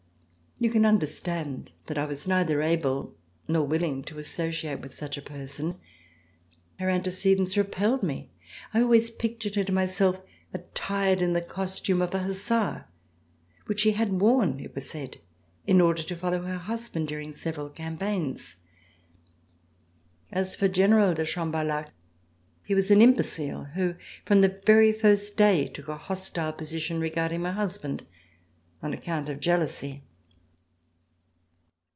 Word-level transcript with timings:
You 0.63 0.69
can 0.69 0.85
understand 0.85 1.71
that 1.87 1.97
I 1.97 2.05
was 2.05 2.27
neither 2.27 2.61
able 2.61 3.17
nor 3.47 3.65
willing 3.65 4.03
to 4.03 4.19
associate 4.19 4.81
with 4.81 4.93
such 4.93 5.17
a 5.17 5.21
person. 5.23 5.79
Her 6.77 6.87
ante 6.87 7.09
cedents 7.09 7.57
repelled 7.57 8.03
me. 8.03 8.29
I 8.71 8.81
always 8.83 9.09
pictured 9.09 9.55
her 9.55 9.63
to 9.63 9.71
myself, 9.71 10.21
attired 10.53 11.19
in 11.19 11.33
the 11.33 11.41
costume 11.41 11.99
of 11.99 12.13
a 12.13 12.19
hussar 12.19 12.85
which 13.65 13.79
she 13.79 13.93
had 13.93 14.21
worn, 14.21 14.59
it 14.59 14.75
was 14.75 14.87
said, 14.87 15.19
in 15.65 15.81
order 15.81 16.03
to 16.03 16.15
follow 16.15 16.43
her 16.43 16.59
husband 16.59 17.07
during 17.07 17.33
several 17.33 17.71
campaigns. 17.71 18.57
As 20.31 20.55
for 20.55 20.67
General 20.67 21.15
de 21.15 21.25
Cham 21.25 21.51
barlhac, 21.51 21.89
he 22.63 22.75
was 22.75 22.91
an 22.91 23.01
imbecile 23.01 23.63
who, 23.73 23.95
from 24.27 24.41
the 24.41 24.59
very 24.67 24.93
first 24.93 25.35
day, 25.37 25.65
took 25.67 25.87
a 25.87 25.97
hostile 25.97 26.53
position 26.53 27.01
regarding 27.01 27.41
my 27.41 27.51
husband 27.51 28.05
on 28.83 28.93
account 28.93 29.27
of 29.27 29.39
jealousy. 29.39 30.03